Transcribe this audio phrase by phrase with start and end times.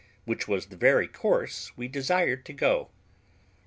[0.25, 2.89] which was the very course we desired to go.